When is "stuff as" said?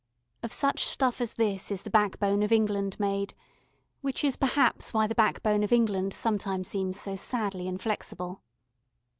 0.87-1.35